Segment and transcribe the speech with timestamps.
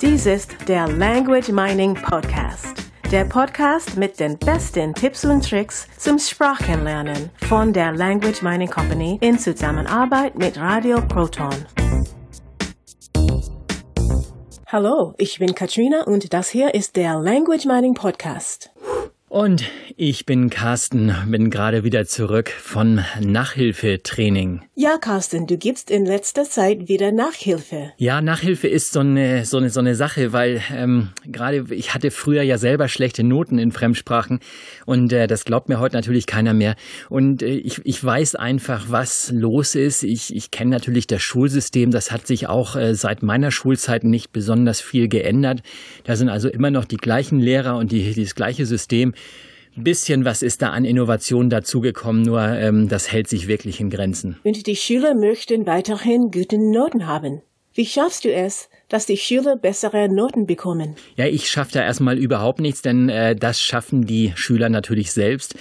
[0.00, 2.74] Dies ist der Language Mining Podcast.
[3.10, 9.18] Der Podcast mit den besten Tipps und Tricks zum Sprachenlernen von der Language Mining Company
[9.20, 11.54] in Zusammenarbeit mit Radio Proton.
[14.66, 18.73] Hallo, ich bin Katrina und das hier ist der Language Mining Podcast.
[19.34, 19.64] Und
[19.96, 24.62] ich bin Carsten, bin gerade wieder zurück von Nachhilfetraining.
[24.76, 27.92] Ja, Carsten, du gibst in letzter Zeit wieder Nachhilfe.
[27.96, 32.12] Ja, Nachhilfe ist so eine, so eine, so eine Sache, weil ähm, gerade ich hatte
[32.12, 34.38] früher ja selber schlechte Noten in Fremdsprachen
[34.86, 36.76] und äh, das glaubt mir heute natürlich keiner mehr.
[37.08, 40.04] Und äh, ich, ich weiß einfach, was los ist.
[40.04, 44.32] Ich, ich kenne natürlich das Schulsystem, das hat sich auch äh, seit meiner Schulzeit nicht
[44.32, 45.62] besonders viel geändert.
[46.04, 49.12] Da sind also immer noch die gleichen Lehrer und die, das gleiche System.
[49.76, 53.90] Ein bisschen was ist da an Innovation dazugekommen, nur ähm, das hält sich wirklich in
[53.90, 54.36] Grenzen.
[54.44, 57.42] Und die Schüler möchten weiterhin gute Noten haben.
[57.76, 60.94] Wie schaffst du es, dass die Schüler bessere Noten bekommen?
[61.16, 65.56] Ja, ich schaffe da erstmal überhaupt nichts, denn äh, das schaffen die Schüler natürlich selbst.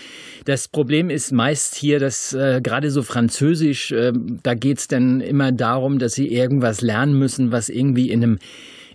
[0.45, 4.11] Das Problem ist meist hier, dass äh, gerade so Französisch, äh,
[4.43, 8.39] da geht's dann immer darum, dass sie irgendwas lernen müssen, was irgendwie in einem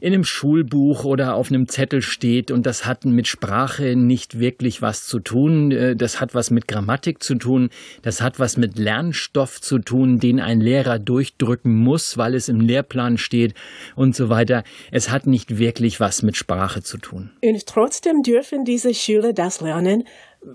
[0.01, 4.83] in einem Schulbuch oder auf einem Zettel steht und das hat mit Sprache nicht wirklich
[4.83, 5.71] was zu tun.
[5.71, 7.71] Äh, das hat was mit Grammatik zu tun.
[8.03, 12.61] Das hat was mit Lernstoff zu tun, den ein Lehrer durchdrücken muss, weil es im
[12.61, 13.55] Lehrplan steht
[13.97, 14.65] und so weiter.
[14.91, 17.31] Es hat nicht wirklich was mit Sprache zu tun.
[17.43, 20.05] Und trotzdem dürfen diese Schüler das lernen,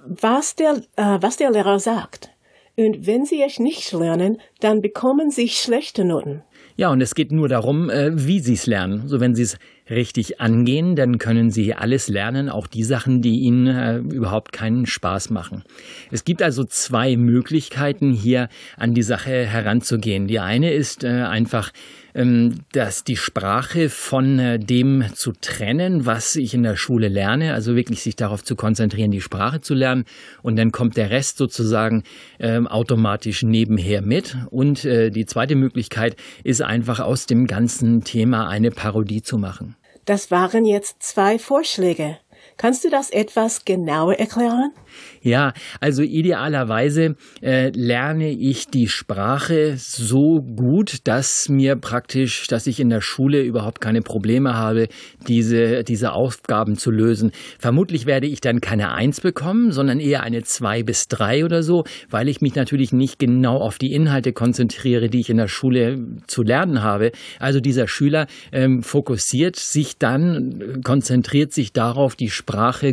[0.05, 2.29] was der, äh, was der Lehrer sagt.
[2.75, 6.43] Und wenn sie es nicht lernen, dann bekommen sie schlechte Noten.
[6.75, 9.07] Ja, und es geht nur darum, äh, wie Sie es lernen.
[9.07, 9.57] So, wenn Sie es
[9.89, 14.87] richtig angehen, dann können Sie alles lernen, auch die Sachen, die Ihnen äh, überhaupt keinen
[14.87, 15.63] Spaß machen.
[16.09, 20.27] Es gibt also zwei Möglichkeiten, hier an die Sache heranzugehen.
[20.27, 21.71] Die eine ist äh, einfach,
[22.71, 27.75] dass die Sprache von äh, dem zu trennen, was ich in der Schule lerne, also
[27.75, 30.05] wirklich sich darauf zu konzentrieren, die Sprache zu lernen
[30.41, 32.03] und dann kommt der Rest sozusagen
[32.39, 34.37] ähm, automatisch nebenher mit.
[34.51, 39.75] Und äh, die zweite Möglichkeit ist einfach aus dem ganzen Thema eine Parodie zu machen.
[40.05, 42.17] Das waren jetzt zwei Vorschläge.
[42.57, 44.71] Kannst du das etwas genauer erklären?
[45.21, 52.79] Ja, also idealerweise äh, lerne ich die Sprache so gut, dass mir praktisch, dass ich
[52.79, 54.89] in der Schule überhaupt keine Probleme habe,
[55.27, 57.31] diese, diese Aufgaben zu lösen.
[57.57, 61.85] Vermutlich werde ich dann keine Eins bekommen, sondern eher eine Zwei bis drei oder so,
[62.09, 66.05] weil ich mich natürlich nicht genau auf die Inhalte konzentriere, die ich in der Schule
[66.27, 67.11] zu lernen habe.
[67.39, 72.42] Also dieser Schüler ähm, fokussiert sich dann, konzentriert sich darauf, die Sprache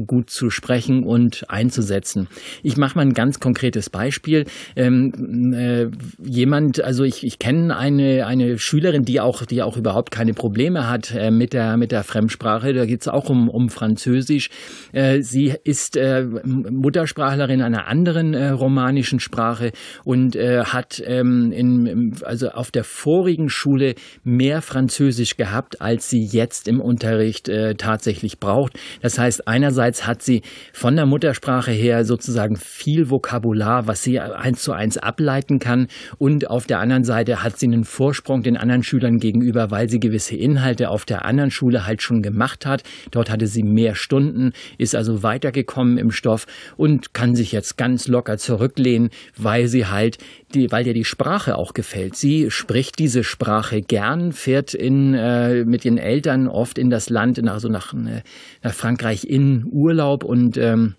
[0.07, 2.29] gut zu sprechen und einzusetzen.
[2.63, 4.45] Ich mache mal ein ganz konkretes Beispiel.
[4.77, 5.89] Ähm, äh,
[6.23, 10.89] jemand, also ich, ich kenne eine, eine Schülerin, die auch, die auch überhaupt keine Probleme
[10.89, 12.73] hat äh, mit, der, mit der Fremdsprache.
[12.73, 14.51] Da geht es auch um, um Französisch.
[14.93, 19.73] Äh, sie ist äh, Muttersprachlerin einer anderen äh, romanischen Sprache
[20.05, 23.95] und äh, hat ähm, in, also auf der vorigen Schule
[24.25, 28.79] mehr Französisch gehabt, als sie jetzt im Unterricht tatsächlich braucht.
[29.03, 30.43] Das heißt, einerseits hat sie
[30.73, 35.89] von der Muttersprache her sozusagen viel Vokabular, was sie eins zu eins ableiten kann.
[36.19, 40.01] Und auf der anderen Seite hat sie einen Vorsprung den anderen Schülern gegenüber, weil sie
[40.01, 42.83] gewisse Inhalte auf der anderen Schule halt schon gemacht hat.
[43.11, 46.47] Dort hatte sie mehr Stunden, ist also weitergekommen im Stoff
[46.77, 50.19] und kann sich jetzt ganz locker zurücklehnen, weil sie halt
[50.55, 52.17] die, weil ihr die Sprache auch gefällt.
[52.17, 57.47] Sie spricht diese Sprache gern, fährt in, äh, mit ihren Eltern oft in das Land,
[57.49, 58.23] also nach, äh,
[58.63, 60.95] nach Frankreich in Urlaub und ähm,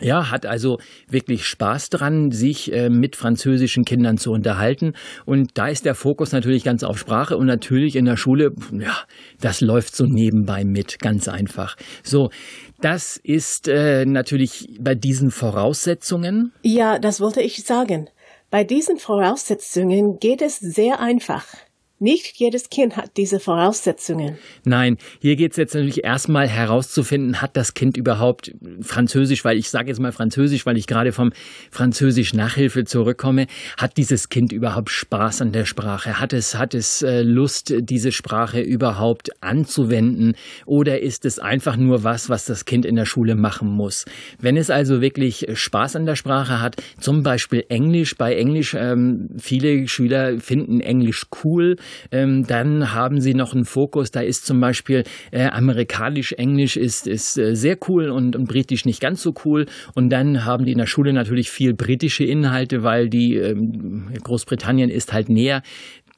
[0.00, 0.78] ja, hat also
[1.08, 4.92] wirklich Spaß dran, sich äh, mit französischen Kindern zu unterhalten.
[5.24, 8.96] Und da ist der Fokus natürlich ganz auf Sprache und natürlich in der Schule, ja,
[9.40, 11.76] das läuft so nebenbei mit, ganz einfach.
[12.02, 12.30] So,
[12.80, 16.52] das ist äh, natürlich bei diesen Voraussetzungen.
[16.62, 18.08] Ja, das wollte ich sagen.
[18.50, 21.46] Bei diesen Voraussetzungen geht es sehr einfach.
[21.98, 24.36] Nicht jedes Kind hat diese Voraussetzungen.
[24.64, 28.52] Nein, hier geht es jetzt natürlich erstmal herauszufinden, hat das Kind überhaupt
[28.82, 31.32] Französisch, weil ich sage jetzt mal Französisch, weil ich gerade vom
[31.70, 33.46] Französisch Nachhilfe zurückkomme,
[33.78, 36.20] hat dieses Kind überhaupt Spaß an der Sprache?
[36.20, 40.34] Hat es, hat es äh, Lust, diese Sprache überhaupt anzuwenden?
[40.66, 44.04] Oder ist es einfach nur was, was das Kind in der Schule machen muss?
[44.38, 49.30] Wenn es also wirklich Spaß an der Sprache hat, zum Beispiel Englisch, bei Englisch, ähm,
[49.38, 51.76] viele Schüler finden Englisch cool,
[52.10, 57.06] ähm, dann haben sie noch einen Fokus, da ist zum Beispiel äh, amerikanisch, Englisch ist,
[57.06, 59.66] ist äh, sehr cool und, und britisch nicht ganz so cool.
[59.94, 64.90] Und dann haben die in der Schule natürlich viel britische Inhalte, weil die ähm, Großbritannien
[64.90, 65.62] ist halt näher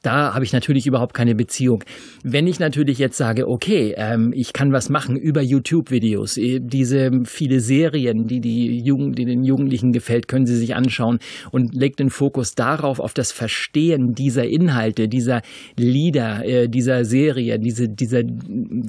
[0.01, 1.83] da habe ich natürlich überhaupt keine Beziehung.
[2.23, 7.11] Wenn ich natürlich jetzt sage, okay, ähm, ich kann was machen über YouTube-Videos, äh, diese
[7.25, 11.19] viele Serien, die, die, Jugend, die den Jugendlichen gefällt, können sie sich anschauen
[11.51, 15.41] und legt den Fokus darauf, auf das Verstehen dieser Inhalte, dieser
[15.77, 18.23] Lieder, äh, dieser Serie, diese, dieser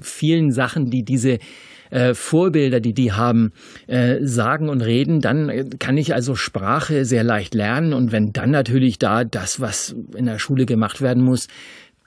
[0.02, 1.38] vielen Sachen, die diese
[1.90, 3.52] äh, Vorbilder, die die haben,
[3.86, 7.92] äh, sagen und reden, dann äh, kann ich also Sprache sehr leicht lernen.
[7.92, 11.48] Und wenn dann natürlich da das, was in der Schule gemacht werden muss,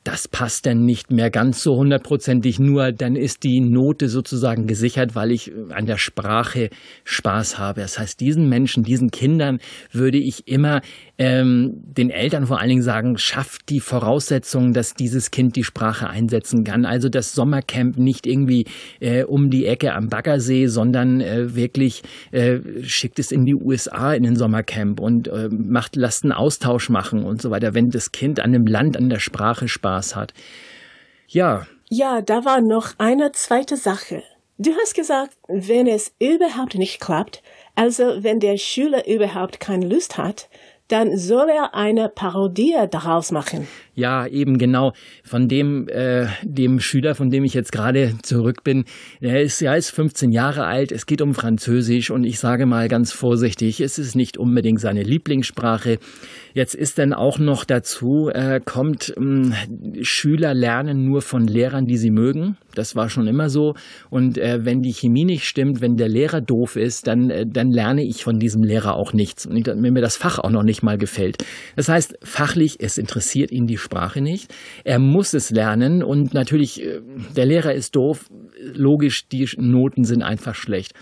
[0.03, 5.15] das passt dann nicht mehr ganz so hundertprozentig, nur dann ist die Note sozusagen gesichert,
[5.15, 6.69] weil ich an der Sprache
[7.05, 7.81] Spaß habe.
[7.81, 9.59] Das heißt, diesen Menschen, diesen Kindern
[9.91, 10.81] würde ich immer
[11.17, 16.09] ähm, den Eltern vor allen Dingen sagen, schafft die Voraussetzungen, dass dieses Kind die Sprache
[16.09, 16.85] einsetzen kann.
[16.85, 18.65] Also das Sommercamp nicht irgendwie
[18.99, 22.01] äh, um die Ecke am Baggersee, sondern äh, wirklich
[22.31, 26.89] äh, schickt es in die USA in den Sommercamp und äh, macht, lasst einen Austausch
[26.89, 30.33] machen und so weiter, wenn das Kind an dem Land, an der Sprache Spaß hat.
[31.27, 31.67] Ja.
[31.89, 34.23] Ja, da war noch eine zweite Sache.
[34.57, 37.41] Du hast gesagt, wenn es überhaupt nicht klappt,
[37.75, 40.47] also wenn der Schüler überhaupt keine Lust hat,
[40.93, 43.67] dann soll er eine Parodie daraus machen.
[43.95, 44.93] Ja, eben genau.
[45.23, 48.85] Von dem, äh, dem Schüler, von dem ich jetzt gerade zurück bin,
[49.19, 52.87] er ist, er ist 15 Jahre alt, es geht um Französisch und ich sage mal
[52.89, 55.97] ganz vorsichtig, es ist nicht unbedingt seine Lieblingssprache.
[56.53, 59.55] Jetzt ist dann auch noch dazu, äh, kommt, mh,
[60.01, 62.57] Schüler lernen nur von Lehrern, die sie mögen.
[62.75, 63.73] Das war schon immer so.
[64.11, 67.71] Und äh, wenn die Chemie nicht stimmt, wenn der Lehrer doof ist, dann, äh, dann
[67.71, 69.45] lerne ich von diesem Lehrer auch nichts.
[69.47, 71.43] Und wenn mir das Fach auch noch nicht mal gefällt.
[71.75, 74.53] Das heißt, fachlich, es interessiert ihn die Sprache nicht.
[74.83, 77.01] Er muss es lernen und natürlich, äh,
[77.35, 78.29] der Lehrer ist doof.
[78.59, 80.93] Logisch, die Noten sind einfach schlecht.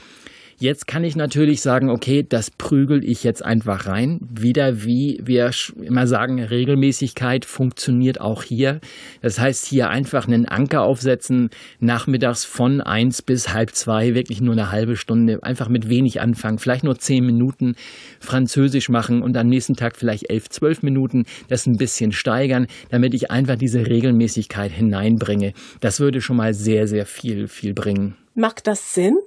[0.61, 4.19] Jetzt kann ich natürlich sagen, okay, das prügel ich jetzt einfach rein.
[4.29, 5.49] Wieder wie wir
[5.81, 8.79] immer sagen, Regelmäßigkeit funktioniert auch hier.
[9.23, 11.49] Das heißt, hier einfach einen Anker aufsetzen,
[11.79, 16.59] nachmittags von eins bis halb zwei, wirklich nur eine halbe Stunde, einfach mit wenig anfangen,
[16.59, 17.73] vielleicht nur zehn Minuten
[18.19, 23.15] Französisch machen und am nächsten Tag vielleicht elf, zwölf Minuten, das ein bisschen steigern, damit
[23.15, 25.53] ich einfach diese Regelmäßigkeit hineinbringe.
[25.79, 28.15] Das würde schon mal sehr, sehr viel, viel bringen.
[28.35, 29.17] Macht das Sinn?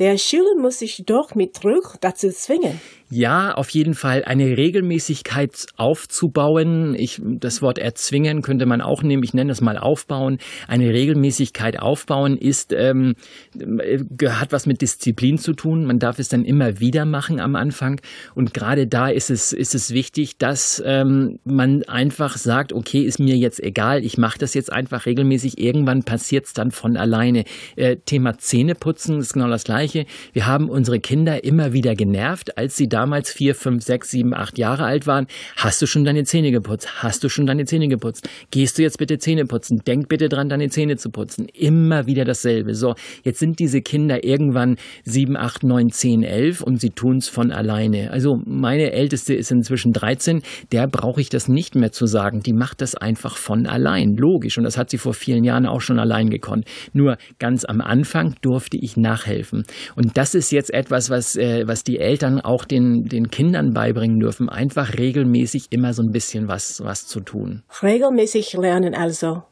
[0.00, 2.80] Der Schüler muss sich doch mit Druck dazu zwingen.
[3.12, 6.94] Ja, auf jeden Fall eine Regelmäßigkeit aufzubauen.
[6.96, 9.24] Ich, das Wort erzwingen könnte man auch nehmen.
[9.24, 10.38] Ich nenne es mal aufbauen.
[10.68, 13.16] Eine Regelmäßigkeit aufbauen ist, ähm,
[14.24, 15.86] hat was mit Disziplin zu tun.
[15.86, 18.00] Man darf es dann immer wieder machen am Anfang.
[18.36, 23.18] Und gerade da ist es, ist es wichtig, dass ähm, man einfach sagt, okay, ist
[23.18, 24.04] mir jetzt egal.
[24.04, 25.58] Ich mache das jetzt einfach regelmäßig.
[25.58, 27.42] Irgendwann passiert es dann von alleine.
[27.74, 29.89] Äh, Thema Zähneputzen ist genau das Gleiche.
[30.32, 34.34] Wir haben unsere Kinder immer wieder genervt, als sie da damals vier, fünf, sechs, sieben,
[34.34, 35.26] acht Jahre alt waren,
[35.56, 37.02] hast du schon deine Zähne geputzt?
[37.02, 38.28] Hast du schon deine Zähne geputzt?
[38.50, 39.80] Gehst du jetzt bitte Zähne putzen?
[39.86, 41.46] Denk bitte dran, deine Zähne zu putzen.
[41.54, 42.74] Immer wieder dasselbe.
[42.74, 42.94] So,
[43.24, 47.52] jetzt sind diese Kinder irgendwann sieben, acht, neun, zehn, elf und sie tun es von
[47.52, 48.10] alleine.
[48.10, 52.40] Also meine Älteste ist inzwischen 13, der brauche ich das nicht mehr zu sagen.
[52.40, 54.14] Die macht das einfach von allein.
[54.14, 54.58] Logisch.
[54.58, 56.66] Und das hat sie vor vielen Jahren auch schon allein gekonnt.
[56.92, 59.64] Nur ganz am Anfang durfte ich nachhelfen.
[59.96, 64.18] Und das ist jetzt etwas, was, äh, was die Eltern auch den den, Kindern beibringen
[64.18, 67.62] dürfen, einfach regelmäßig immer so ein bisschen was, was zu tun.
[67.82, 69.42] Regelmäßig lernen also.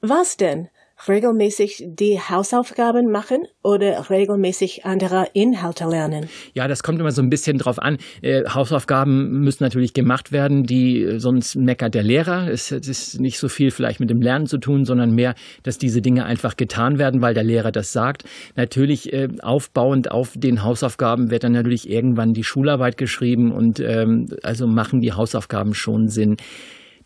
[0.00, 0.68] Was denn?
[1.08, 6.28] Regelmäßig die Hausaufgaben machen oder regelmäßig andere Inhalte lernen?
[6.54, 7.98] Ja, das kommt immer so ein bisschen drauf an.
[8.20, 12.48] Äh, Hausaufgaben müssen natürlich gemacht werden, die sonst meckert der Lehrer.
[12.50, 15.78] Es, es ist nicht so viel vielleicht mit dem Lernen zu tun, sondern mehr, dass
[15.78, 18.24] diese Dinge einfach getan werden, weil der Lehrer das sagt.
[18.56, 24.28] Natürlich äh, aufbauend auf den Hausaufgaben wird dann natürlich irgendwann die Schularbeit geschrieben und ähm,
[24.42, 26.36] also machen die Hausaufgaben schon Sinn.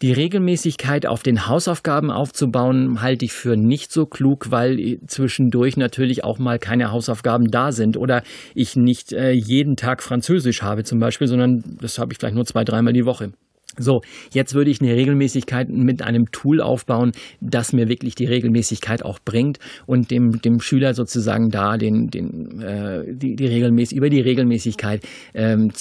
[0.02, 6.22] Die Regelmäßigkeit auf den Hausaufgaben aufzubauen, halte ich für nicht so klug, weil zwischendurch natürlich
[6.22, 8.22] auch mal keine Hausaufgaben da sind oder
[8.54, 12.44] ich nicht äh, jeden Tag Französisch habe zum Beispiel, sondern das habe ich vielleicht nur
[12.44, 13.32] zwei, dreimal die Woche.
[13.78, 14.00] So,
[14.32, 19.18] jetzt würde ich eine Regelmäßigkeit mit einem Tool aufbauen, das mir wirklich die Regelmäßigkeit auch
[19.18, 24.20] bringt und dem, dem Schüler sozusagen da den, den, äh, die, die regelmäßig, über die
[24.20, 25.02] Regelmäßigkeit
[25.34, 25.72] ähm,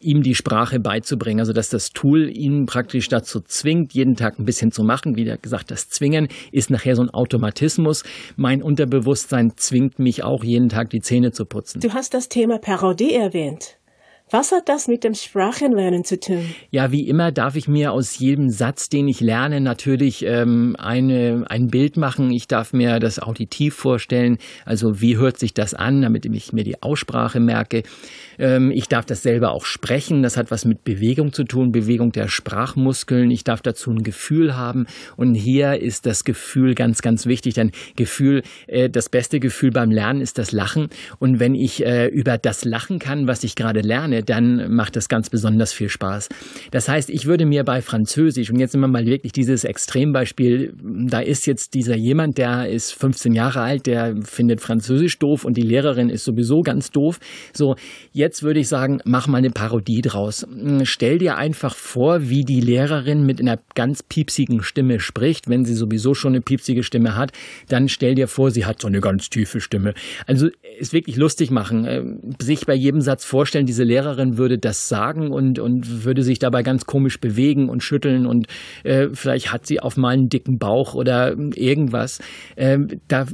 [0.00, 1.40] ihm die Sprache beizubringen.
[1.40, 5.16] Also dass das Tool ihn praktisch dazu zwingt, jeden Tag ein bisschen zu machen.
[5.16, 8.02] Wie gesagt, das Zwingen ist nachher so ein Automatismus.
[8.36, 11.80] Mein Unterbewusstsein zwingt mich auch jeden Tag die Zähne zu putzen.
[11.80, 13.76] Du hast das Thema Parodie erwähnt.
[14.32, 16.54] Was hat das mit dem Sprachenlernen zu tun?
[16.70, 21.44] Ja, wie immer darf ich mir aus jedem Satz, den ich lerne, natürlich ähm, eine,
[21.48, 22.30] ein Bild machen.
[22.30, 24.38] Ich darf mir das auditiv vorstellen.
[24.64, 27.82] Also wie hört sich das an, damit ich mir die Aussprache merke.
[28.40, 30.22] Ähm, ich darf das selber auch sprechen.
[30.22, 33.30] Das hat was mit Bewegung zu tun, Bewegung der Sprachmuskeln.
[33.30, 34.86] Ich darf dazu ein Gefühl haben.
[35.16, 37.54] Und hier ist das Gefühl ganz, ganz wichtig.
[37.54, 40.88] Denn Gefühl, äh, das beste Gefühl beim Lernen ist das Lachen.
[41.18, 45.08] Und wenn ich äh, über das lachen kann, was ich gerade lerne, dann macht das
[45.08, 46.28] ganz besonders viel Spaß.
[46.70, 50.72] Das heißt, ich würde mir bei Französisch, und jetzt nehmen wir mal wirklich dieses Extrembeispiel,
[50.82, 55.56] da ist jetzt dieser jemand, der ist 15 Jahre alt, der findet Französisch doof und
[55.56, 57.18] die Lehrerin ist sowieso ganz doof.
[57.52, 57.76] So,
[58.12, 60.46] jetzt würde ich sagen, mach mal eine Parodie draus.
[60.84, 65.48] Stell dir einfach vor, wie die Lehrerin mit einer ganz piepsigen Stimme spricht.
[65.48, 67.32] Wenn sie sowieso schon eine piepsige Stimme hat,
[67.68, 69.94] dann stell dir vor, sie hat so eine ganz tiefe Stimme.
[70.26, 72.02] Also ist wirklich lustig machen, äh,
[72.42, 76.62] sich bei jedem Satz vorstellen, diese Lehrerin würde das sagen und, und würde sich dabei
[76.62, 78.46] ganz komisch bewegen und schütteln und
[78.84, 82.20] äh, vielleicht hat sie auf mal einen dicken Bauch oder irgendwas.
[82.56, 83.26] Äh, da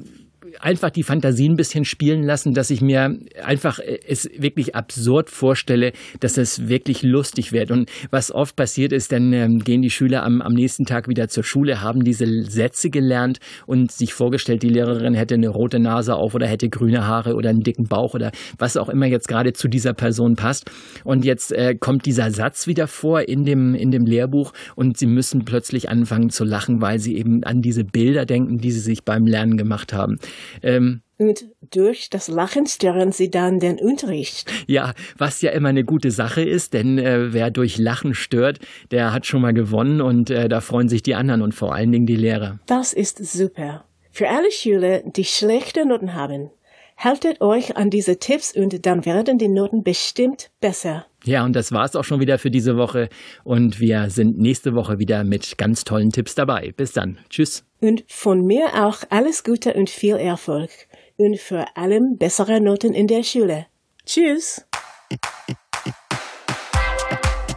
[0.61, 5.31] einfach die Fantasie ein bisschen spielen lassen, dass ich mir einfach äh, es wirklich absurd
[5.31, 7.71] vorstelle, dass es wirklich lustig wird.
[7.71, 11.29] Und was oft passiert ist, dann ähm, gehen die Schüler am, am nächsten Tag wieder
[11.29, 16.15] zur Schule, haben diese Sätze gelernt und sich vorgestellt, die Lehrerin hätte eine rote Nase
[16.15, 19.53] auf oder hätte grüne Haare oder einen dicken Bauch oder was auch immer jetzt gerade
[19.53, 20.71] zu dieser Person passt.
[21.05, 25.07] Und jetzt äh, kommt dieser Satz wieder vor in dem, in dem Lehrbuch und sie
[25.07, 29.05] müssen plötzlich anfangen zu lachen, weil sie eben an diese Bilder denken, die sie sich
[29.05, 30.19] beim Lernen gemacht haben.
[30.63, 34.51] Ähm, und durch das Lachen stören sie dann den Unterricht.
[34.67, 38.59] Ja, was ja immer eine gute Sache ist, denn äh, wer durch Lachen stört,
[38.91, 41.91] der hat schon mal gewonnen und äh, da freuen sich die anderen und vor allen
[41.91, 42.59] Dingen die Lehrer.
[42.67, 43.85] Das ist super.
[44.11, 46.51] Für alle Schüler, die schlechte Noten haben,
[46.97, 51.07] haltet euch an diese Tipps und dann werden die Noten bestimmt besser.
[51.25, 53.09] Ja, und das war's auch schon wieder für diese Woche
[53.45, 56.73] und wir sind nächste Woche wieder mit ganz tollen Tipps dabei.
[56.77, 57.19] Bis dann.
[57.31, 57.65] Tschüss.
[57.81, 60.71] Und von mir auch alles Gute und viel Erfolg
[61.17, 63.67] und vor allem bessere Noten in der Schule.
[64.05, 64.65] Tschüss!